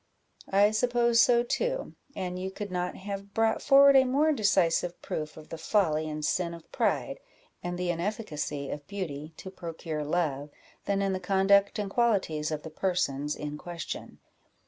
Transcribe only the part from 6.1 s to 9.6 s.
sin of pride, and the inefficacy of beauty to